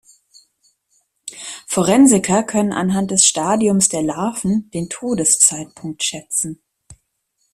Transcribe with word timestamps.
Forensiker 1.67 2.41
können 2.41 2.73
anhand 2.73 3.11
des 3.11 3.23
Stadiums 3.23 3.87
der 3.87 4.01
Larven 4.01 4.71
den 4.71 4.89
Todeszeitpunkt 4.89 6.03
schätzen. 6.03 6.63